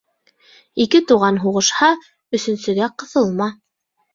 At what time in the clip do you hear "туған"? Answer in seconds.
1.11-1.37